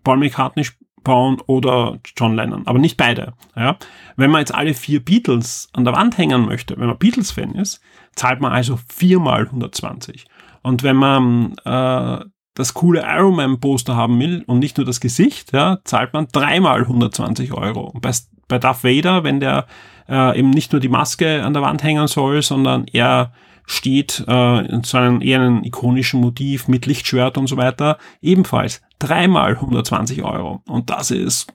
[0.05, 0.67] Paul McCartney
[1.03, 3.33] bauen oder John Lennon, aber nicht beide.
[3.57, 3.77] Ja?
[4.17, 7.81] Wenn man jetzt alle vier Beatles an der Wand hängen möchte, wenn man Beatles-Fan ist,
[8.15, 10.27] zahlt man also viermal 120.
[10.63, 12.25] Und wenn man äh,
[12.55, 16.29] das coole Iron Man Poster haben will und nicht nur das Gesicht, ja, zahlt man
[16.31, 17.87] dreimal 120 Euro.
[17.87, 18.13] Und bei,
[18.49, 19.67] bei Darth Vader, wenn der
[20.09, 23.33] äh, eben nicht nur die Maske an der Wand hängen soll, sondern er
[23.71, 29.53] steht äh, so einem eher einen ikonischen Motiv mit Lichtschwert und so weiter, ebenfalls dreimal
[29.53, 30.61] 120 Euro.
[30.67, 31.55] Und das ist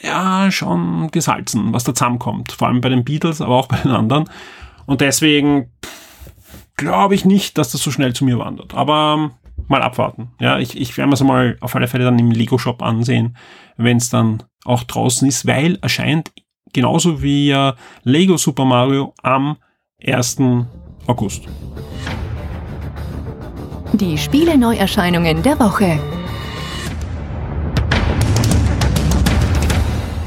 [0.00, 2.52] ja schon gesalzen, was da zusammenkommt.
[2.52, 4.30] Vor allem bei den Beatles, aber auch bei den anderen.
[4.86, 5.72] Und deswegen
[6.76, 8.74] glaube ich nicht, dass das so schnell zu mir wandert.
[8.74, 9.32] Aber
[9.66, 10.30] mal abwarten.
[10.38, 13.36] Ja, ich, ich werde mir es mal auf alle Fälle dann im Lego-Shop ansehen,
[13.76, 16.30] wenn es dann auch draußen ist, weil erscheint
[16.72, 17.72] genauso wie äh,
[18.04, 19.56] Lego Super Mario am
[20.06, 20.36] 1.
[21.06, 21.44] August.
[23.92, 25.98] Die Spiele-Neuerscheinungen der Woche.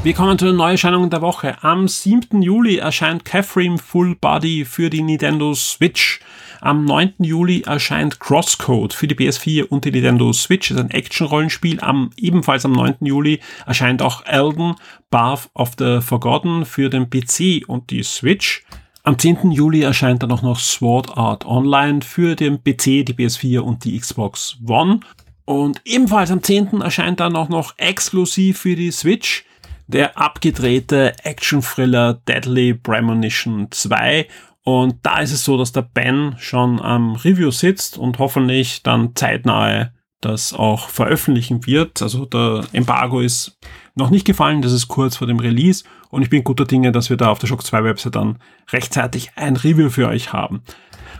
[0.04, 1.62] Wir kommen zu den Neuerscheinungen der Woche.
[1.62, 2.42] Am 7.
[2.42, 6.18] Juli erscheint Catherine Full Body für die Nintendo Switch.
[6.60, 7.14] Am 9.
[7.18, 10.70] Juli erscheint Crosscode für die PS4 und die Nintendo Switch.
[10.70, 11.80] Das ist ein Action-Rollenspiel.
[11.80, 12.96] Am, ebenfalls am 9.
[13.02, 14.74] Juli erscheint auch Elden
[15.10, 18.64] Bath of the Forgotten für den PC und die Switch.
[19.04, 19.50] Am 10.
[19.50, 23.98] Juli erscheint dann auch noch Sword Art Online für den PC, die PS4 und die
[23.98, 25.00] Xbox One.
[25.44, 26.82] Und ebenfalls am 10.
[26.82, 29.44] erscheint dann auch noch exklusiv für die Switch
[29.88, 34.28] der abgedrehte Action-Thriller Deadly Premonition 2.
[34.62, 39.16] Und da ist es so, dass der Ben schon am Review sitzt und hoffentlich dann
[39.16, 42.00] zeitnahe das auch veröffentlichen wird.
[42.00, 43.58] Also der Embargo ist
[43.94, 47.10] noch nicht gefallen, das ist kurz vor dem Release und ich bin guter Dinge, dass
[47.10, 48.38] wir da auf der Shock 2 Website dann
[48.70, 50.62] rechtzeitig ein Review für euch haben.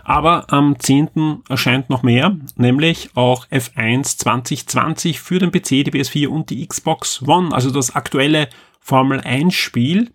[0.04, 1.42] Aber am 10.
[1.48, 7.22] erscheint noch mehr, nämlich auch F1 2020 für den PC, die PS4 und die Xbox
[7.22, 8.48] One, also das aktuelle
[8.80, 10.11] Formel 1 Spiel.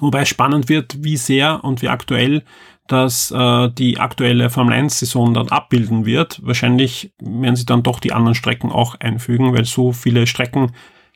[0.00, 2.44] Wobei spannend wird, wie sehr und wie aktuell
[2.88, 6.40] das äh, die aktuelle Formel 1 Saison dann abbilden wird.
[6.42, 10.72] Wahrscheinlich werden sie dann doch die anderen Strecken auch einfügen, weil so viele Strecken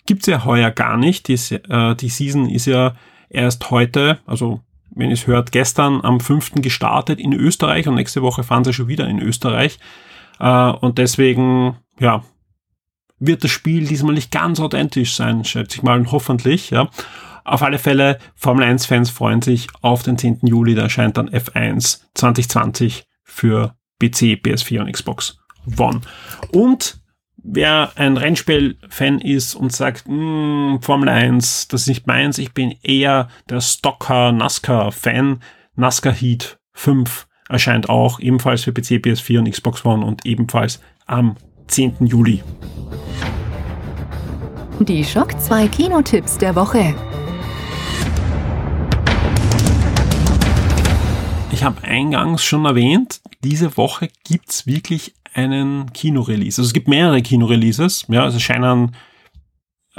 [0.07, 1.29] gibt's ja heuer gar nicht.
[1.29, 2.95] Die, äh, die Season ist ja
[3.29, 4.61] erst heute, also
[4.95, 6.53] wenn ihr es hört, gestern am 5.
[6.57, 9.79] gestartet in Österreich und nächste Woche fahren sie schon wieder in Österreich.
[10.39, 12.25] Äh, und deswegen, ja,
[13.19, 16.91] wird das Spiel diesmal nicht ganz authentisch sein, schätze ich mal, und hoffentlich, ja.
[17.45, 20.41] Auf alle Fälle, Formel 1 Fans freuen sich auf den 10.
[20.43, 25.39] Juli, da erscheint dann F1 2020 für PC, PS4 und Xbox
[25.77, 26.03] One.
[26.53, 27.02] Und
[27.43, 32.75] wer ein Rennspiel-Fan ist und sagt, hm, Formel 1, das ist nicht meins, ich bin
[32.83, 35.41] eher der Stocker NASCAR-Fan,
[35.75, 41.37] NASCAR Heat 5 erscheint auch ebenfalls für PC, PS4 und Xbox One und ebenfalls am
[41.67, 42.07] 10.
[42.07, 42.43] Juli.
[44.81, 46.95] Die Schock 2 Kinotipps der Woche.
[51.53, 56.61] Ich habe eingangs schon erwähnt, diese Woche gibt's wirklich einen Kinorelease.
[56.61, 58.07] Also es gibt mehrere Kinoreleases.
[58.09, 58.93] Ja, also es scheinen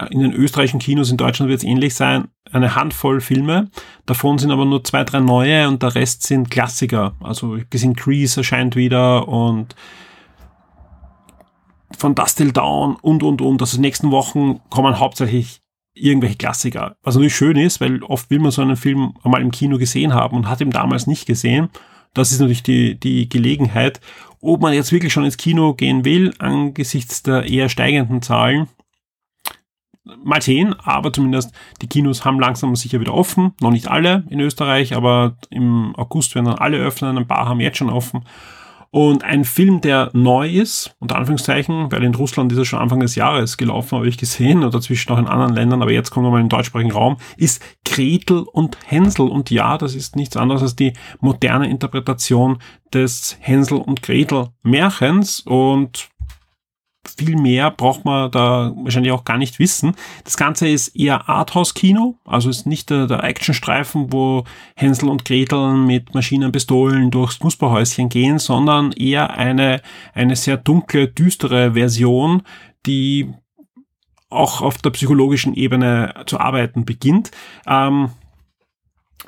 [0.10, 3.70] in den österreichischen Kinos in Deutschland wird es ähnlich sein, eine Handvoll Filme.
[4.08, 7.14] Davon sind aber nur zwei, drei neue und der Rest sind Klassiker.
[7.22, 9.76] Also ich gesehen, Grease erscheint wieder und
[11.96, 13.62] von Dust Down und, und, und.
[13.62, 15.62] Also in den nächsten Wochen kommen hauptsächlich
[15.94, 16.96] irgendwelche Klassiker.
[17.04, 20.16] Was natürlich schön ist, weil oft will man so einen Film einmal im Kino gesehen
[20.16, 21.70] haben und hat ihn damals nicht gesehen.
[22.16, 24.00] Das ist natürlich die, die Gelegenheit.
[24.46, 28.68] Ob man jetzt wirklich schon ins Kino gehen will, angesichts der eher steigenden Zahlen,
[30.22, 33.54] mal sehen, aber zumindest die Kinos haben langsam sicher wieder offen.
[33.62, 37.18] Noch nicht alle in Österreich, aber im August werden dann alle öffnen.
[37.18, 38.26] Ein paar haben jetzt schon offen.
[38.94, 43.00] Und ein Film, der neu ist, unter Anführungszeichen, weil in Russland ist er schon Anfang
[43.00, 46.28] des Jahres gelaufen, habe ich gesehen, oder zwischen auch in anderen Ländern, aber jetzt kommen
[46.28, 49.30] wir mal in den deutschsprachigen Raum, ist Gretel und Hänsel.
[49.30, 52.60] Und ja, das ist nichts anderes als die moderne Interpretation
[52.94, 55.40] des Hänsel und Gretel Märchens.
[55.40, 56.10] Und
[57.08, 59.96] viel mehr braucht man da wahrscheinlich auch gar nicht wissen.
[60.24, 65.74] Das Ganze ist eher Arthouse-Kino, also ist nicht der, der Actionstreifen, wo Hänsel und Gretel
[65.74, 69.82] mit Maschinenpistolen durchs Knusperhäuschen gehen, sondern eher eine,
[70.14, 72.44] eine sehr dunkle, düstere Version,
[72.86, 73.34] die
[74.30, 77.32] auch auf der psychologischen Ebene zu arbeiten beginnt.
[77.68, 78.10] Ähm,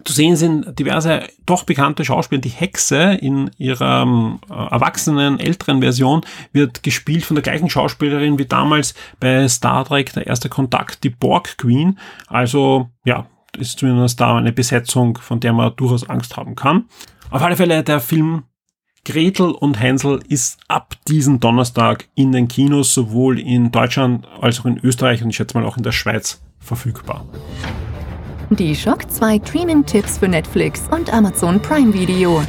[0.03, 2.41] zu sehen sind diverse doch bekannte Schauspieler.
[2.41, 8.45] Die Hexe in ihrer ähm, erwachsenen, älteren Version wird gespielt von der gleichen Schauspielerin wie
[8.45, 11.97] damals bei Star Trek der erste Kontakt, die Borg Queen.
[12.27, 13.27] Also ja,
[13.57, 16.85] ist zumindest da eine Besetzung, von der man durchaus Angst haben kann.
[17.29, 18.43] Auf alle Fälle der Film
[19.05, 24.65] Gretel und Hänsel ist ab diesem Donnerstag in den Kinos sowohl in Deutschland als auch
[24.65, 27.25] in Österreich und ich schätze mal auch in der Schweiz verfügbar.
[28.51, 32.43] Die Shock 2 Streaming-Tipps für Netflix und Amazon Prime Video.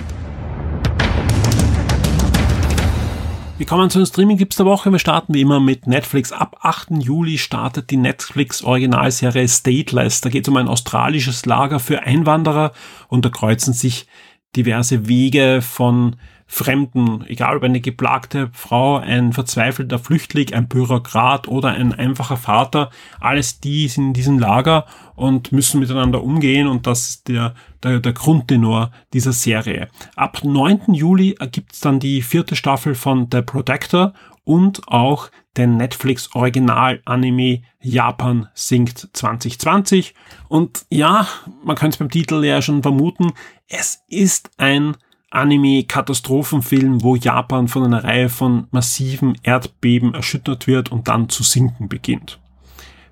[3.56, 4.92] Wir kommen zu den Streaming-Tipps der Woche.
[4.92, 6.32] Wir starten wie immer mit Netflix.
[6.32, 6.88] Ab 8.
[6.98, 10.20] Juli startet die Netflix-Originalserie Stateless.
[10.20, 12.72] Da geht es um ein australisches Lager für Einwanderer
[13.08, 14.06] und da kreuzen sich
[14.54, 16.16] diverse Wege von
[16.48, 22.90] Fremden, egal ob eine geplagte Frau, ein verzweifelter Flüchtling, ein Bürokrat oder ein einfacher Vater,
[23.20, 27.98] alles die sind in diesem Lager und müssen miteinander umgehen und das ist der, der,
[27.98, 29.88] der Grundtenor dieser Serie.
[30.14, 30.94] Ab 9.
[30.94, 34.12] Juli ergibt es dann die vierte Staffel von The Protector
[34.44, 40.14] und auch den Netflix Original Anime Japan singt 2020.
[40.48, 41.26] Und ja,
[41.64, 43.32] man könnte es beim Titel ja schon vermuten,
[43.68, 44.96] es ist ein
[45.30, 51.88] Anime-Katastrophenfilm, wo Japan von einer Reihe von massiven Erdbeben erschüttert wird und dann zu sinken
[51.88, 52.38] beginnt.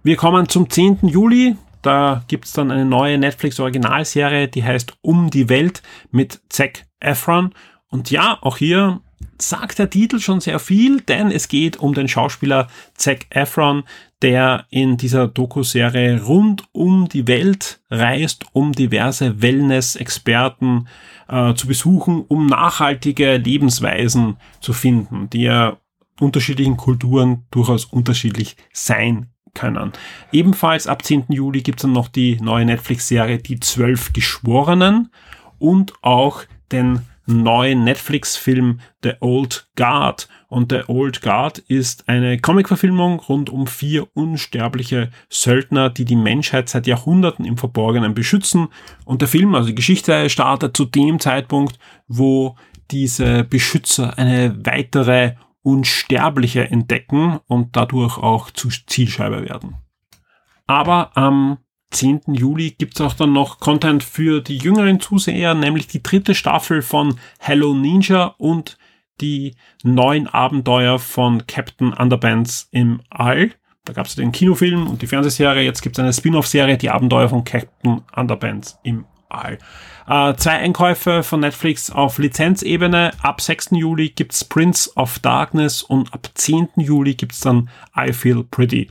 [0.02, 0.98] Wir kommen zum 10.
[1.02, 1.56] Juli.
[1.82, 7.54] Da gibt's dann eine neue Netflix-Originalserie, die heißt Um die Welt mit Zac Efron.
[7.88, 9.00] Und ja, auch hier
[9.38, 13.84] sagt der Titel schon sehr viel, denn es geht um den Schauspieler Zac Efron,
[14.24, 20.88] der in dieser Doku-Serie rund um die Welt reist, um diverse Wellness-Experten
[21.28, 25.76] äh, zu besuchen, um nachhaltige Lebensweisen zu finden, die ja
[26.18, 29.92] unterschiedlichen Kulturen durchaus unterschiedlich sein können.
[30.32, 31.26] Ebenfalls ab 10.
[31.28, 35.10] Juli gibt es dann noch die neue Netflix-Serie Die Zwölf Geschworenen
[35.58, 40.28] und auch den neuen Netflix-Film The Old Guard.
[40.54, 46.68] Und The Old Guard ist eine Comic-Verfilmung rund um vier unsterbliche Söldner, die die Menschheit
[46.68, 48.68] seit Jahrhunderten im Verborgenen beschützen.
[49.04, 52.54] Und der Film, also die Geschichte, startet zu dem Zeitpunkt, wo
[52.92, 59.74] diese Beschützer eine weitere Unsterbliche entdecken und dadurch auch zu Zielscheibe werden.
[60.68, 61.58] Aber am
[61.90, 62.32] 10.
[62.32, 67.18] Juli gibt's auch dann noch Content für die jüngeren Zuseher, nämlich die dritte Staffel von
[67.40, 68.78] Hello Ninja und
[69.20, 73.50] die neuen Abenteuer von Captain Underbands im All.
[73.84, 75.62] Da gab es den Kinofilm und die Fernsehserie.
[75.62, 79.58] Jetzt gibt es eine Spin-off-Serie, die Abenteuer von Captain Underbands im All.
[80.06, 83.12] Äh, zwei Einkäufe von Netflix auf Lizenzebene.
[83.22, 83.70] Ab 6.
[83.72, 86.68] Juli gibt's Prince of Darkness und ab 10.
[86.76, 88.90] Juli gibt's dann I Feel Pretty.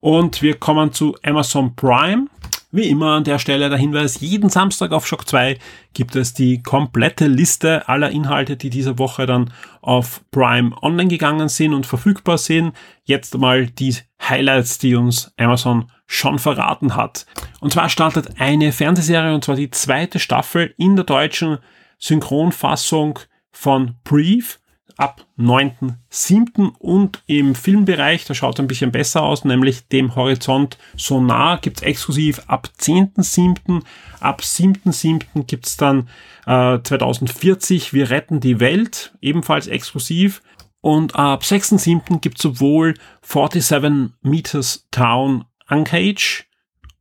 [0.00, 2.26] Und wir kommen zu Amazon Prime.
[2.74, 5.60] Wie immer an der Stelle der Hinweis, jeden Samstag auf Shock 2
[5.92, 11.48] gibt es die komplette Liste aller Inhalte, die diese Woche dann auf Prime online gegangen
[11.48, 12.72] sind und verfügbar sind.
[13.04, 17.26] Jetzt mal die Highlights, die uns Amazon schon verraten hat.
[17.60, 21.58] Und zwar startet eine Fernsehserie, und zwar die zweite Staffel in der deutschen
[22.00, 23.20] Synchronfassung
[23.52, 24.58] von Brief
[24.96, 26.72] ab 9.7.
[26.78, 31.82] und im Filmbereich, da schaut es ein bisschen besser aus, nämlich dem Horizont Sonar gibt's
[31.82, 33.82] exklusiv ab 10.7.
[34.20, 35.44] Ab 7.7.
[35.44, 36.08] gibt's dann
[36.46, 40.42] äh, 2040 Wir retten die Welt, ebenfalls exklusiv.
[40.80, 42.20] Und ab 6.7.
[42.20, 46.44] gibt es sowohl 47 Meters Town Uncage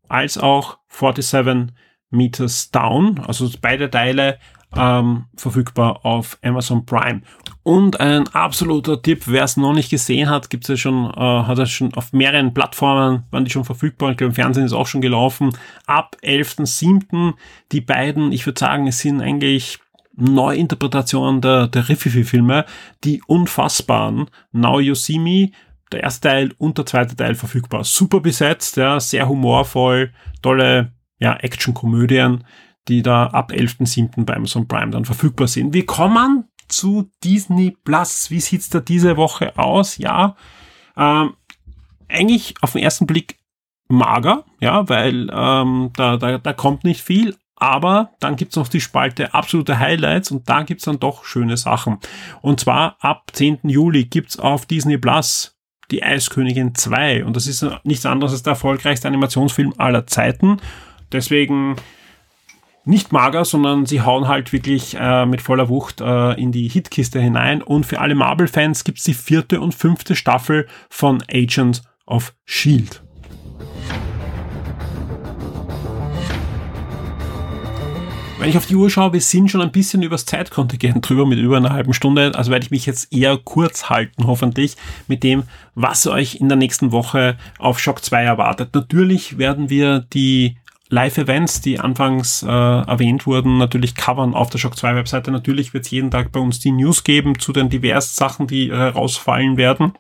[0.08, 1.74] als auch 47
[2.10, 4.40] Meters Down, also beide Teile
[4.76, 7.22] ähm, verfügbar auf Amazon Prime.
[7.64, 11.60] Und ein absoluter Tipp, wer es noch nicht gesehen hat, gibt's ja schon, äh, hat
[11.60, 14.12] er schon auf mehreren Plattformen, waren die schon verfügbar.
[14.12, 15.56] Ich glaube, im Fernsehen ist auch schon gelaufen.
[15.86, 17.34] Ab 11.07.
[17.72, 19.80] die beiden, ich würde sagen, es sind eigentlich
[20.16, 22.66] Neuinterpretationen der, der Riffifi-Filme,
[23.04, 25.52] die unfassbaren Now You See Me,
[25.92, 27.84] der erste Teil und der zweite Teil verfügbar.
[27.84, 32.44] Super besetzt, ja, sehr humorvoll, tolle ja, Action-Komödien,
[32.88, 34.26] die da ab 11.07.
[34.26, 35.74] bei Amazon Prime dann verfügbar sind.
[35.74, 38.30] Wir kommen zu Disney Plus.
[38.30, 39.98] Wie sieht's da diese Woche aus?
[39.98, 40.36] Ja,
[40.98, 41.34] ähm,
[42.10, 43.40] eigentlich auf den ersten Blick
[43.88, 48.82] mager, ja, weil ähm, da, da, da kommt nicht viel, aber dann gibt's noch die
[48.82, 52.00] Spalte absolute Highlights und da gibt's dann doch schöne Sachen.
[52.42, 53.60] Und zwar ab 10.
[53.64, 55.58] Juli gibt's auf Disney Plus
[55.92, 60.58] die Eiskönigin 2 und das ist nichts anderes als der erfolgreichste Animationsfilm aller Zeiten.
[61.12, 61.76] Deswegen
[62.86, 67.20] nicht mager, sondern sie hauen halt wirklich äh, mit voller Wucht äh, in die Hitkiste
[67.20, 67.62] hinein.
[67.62, 73.02] Und für alle Marvel-Fans gibt's die vierte und fünfte Staffel von Agents of Shield.
[78.44, 81.40] Wenn ich auf die Uhr schaue, wir sind schon ein bisschen übers Zeitkontingent drüber mit
[81.40, 84.76] über einer halben Stunde, also werde ich mich jetzt eher kurz halten, hoffentlich,
[85.08, 85.44] mit dem,
[85.76, 88.76] was euch in der nächsten Woche auf Shock 2 erwartet.
[88.76, 90.58] Natürlich werden wir die
[90.90, 95.32] Live-Events, die anfangs äh, erwähnt wurden, natürlich covern auf der Shock 2 Webseite.
[95.32, 98.72] Natürlich wird es jeden Tag bei uns die News geben zu den diversen Sachen, die
[98.72, 99.94] herausfallen werden.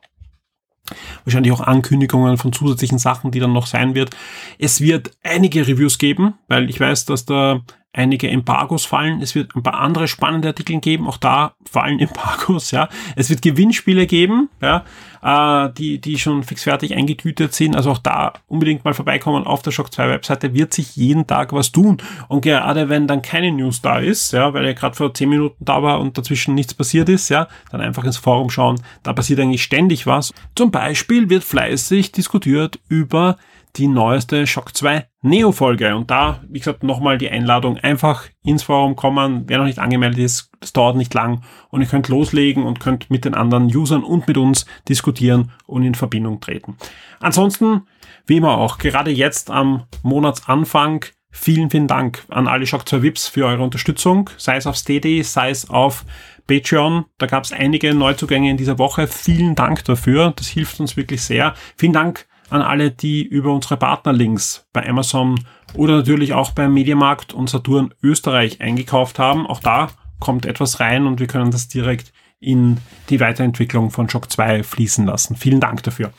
[1.23, 4.15] Wahrscheinlich auch Ankündigungen von zusätzlichen Sachen, die dann noch sein wird.
[4.59, 7.61] Es wird einige Reviews geben, weil ich weiß, dass da
[7.93, 9.21] einige Embargos fallen.
[9.21, 11.07] Es wird ein paar andere spannende Artikel geben.
[11.07, 12.89] Auch da fallen Embargos, ja.
[13.15, 14.83] Es wird Gewinnspiele geben, ja,
[15.21, 17.75] äh, die, die schon fixfertig eingetütet sind.
[17.75, 20.53] Also auch da unbedingt mal vorbeikommen auf der Shock 2 Webseite.
[20.53, 21.97] Wird sich jeden Tag was tun.
[22.27, 25.63] Und gerade wenn dann keine News da ist, ja, weil er gerade vor 10 Minuten
[25.63, 28.81] da war und dazwischen nichts passiert ist, ja, dann einfach ins Forum schauen.
[29.03, 30.33] Da passiert eigentlich ständig was.
[30.55, 33.37] Zum Beispiel wird fleißig diskutiert über
[33.75, 35.95] die neueste Shock 2 Neo-Folge.
[35.95, 39.43] Und da, wie gesagt, nochmal die Einladung, einfach ins Forum kommen.
[39.47, 43.09] Wer noch nicht angemeldet ist, das dauert nicht lang und ihr könnt loslegen und könnt
[43.09, 46.77] mit den anderen Usern und mit uns diskutieren und in Verbindung treten.
[47.19, 47.87] Ansonsten,
[48.25, 53.27] wie immer auch, gerade jetzt am Monatsanfang, vielen, vielen Dank an alle Shock 2 VIPs
[53.27, 56.05] für eure Unterstützung, sei es auf Steady, sei es auf
[56.47, 57.05] Patreon.
[57.17, 59.07] Da gab es einige Neuzugänge in dieser Woche.
[59.07, 60.33] Vielen Dank dafür.
[60.35, 61.53] Das hilft uns wirklich sehr.
[61.77, 65.39] Vielen Dank an alle, die über unsere Partnerlinks bei Amazon
[65.73, 69.47] oder natürlich auch beim Mediamarkt und Saturn Österreich eingekauft haben.
[69.47, 69.89] Auch da
[70.19, 72.77] kommt etwas rein und wir können das direkt in
[73.09, 75.35] die Weiterentwicklung von Shock 2 fließen lassen.
[75.35, 76.13] Vielen Dank dafür.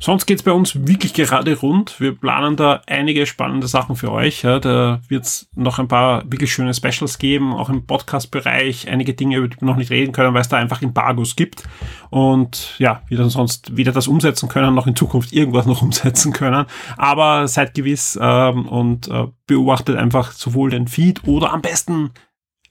[0.00, 2.00] Sonst geht's bei uns wirklich gerade rund.
[2.00, 4.42] Wir planen da einige spannende Sachen für euch.
[4.42, 8.88] Ja, da wird's noch ein paar wirklich schöne Specials geben, auch im Podcast-Bereich.
[8.88, 11.64] Einige Dinge, über die wir noch nicht reden können, weil es da einfach Embargos gibt.
[12.10, 16.32] Und ja, wir dann sonst weder das umsetzen können, noch in Zukunft irgendwas noch umsetzen
[16.32, 16.66] können.
[16.96, 22.10] Aber seid gewiss ähm, und äh, beobachtet einfach sowohl den Feed oder am besten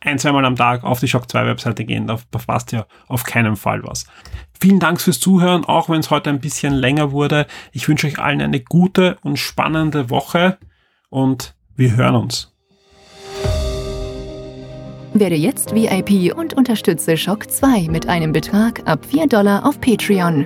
[0.08, 2.08] ein, zweimal am Tag auf die Shock 2 Webseite gehen.
[2.08, 4.06] Da verpasst ihr auf keinen Fall was.
[4.60, 7.46] Vielen Dank fürs Zuhören, auch wenn es heute ein bisschen länger wurde.
[7.72, 10.58] Ich wünsche euch allen eine gute und spannende Woche
[11.10, 12.54] und wir hören uns.
[15.14, 20.46] Werde jetzt VIP und unterstütze Shock 2 mit einem Betrag ab 4 Dollar auf Patreon.